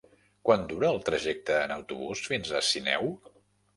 Quant 0.47 0.63
dura 0.71 0.89
el 0.93 0.97
trajecte 1.11 1.59
en 1.67 1.75
autobús 1.75 2.25
fins 2.33 2.55
a 2.57 2.67
Sineu? 2.73 3.13